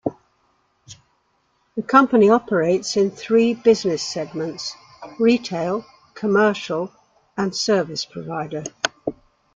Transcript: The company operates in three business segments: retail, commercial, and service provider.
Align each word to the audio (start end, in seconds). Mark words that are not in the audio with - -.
The 1.75 1.83
company 1.83 2.27
operates 2.31 2.97
in 2.97 3.11
three 3.11 3.53
business 3.53 4.01
segments: 4.01 4.73
retail, 5.19 5.85
commercial, 6.15 6.91
and 7.37 7.55
service 7.55 8.03
provider. 8.05 8.63